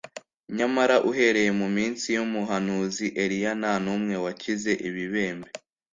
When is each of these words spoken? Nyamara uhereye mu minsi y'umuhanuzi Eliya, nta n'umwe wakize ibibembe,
Nyamara 0.57 0.95
uhereye 1.09 1.51
mu 1.59 1.67
minsi 1.77 2.05
y'umuhanuzi 2.15 3.05
Eliya, 3.23 3.51
nta 3.61 3.73
n'umwe 3.83 4.15
wakize 4.23 4.71
ibibembe, 4.87 5.49